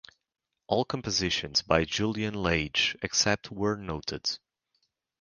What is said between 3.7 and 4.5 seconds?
noted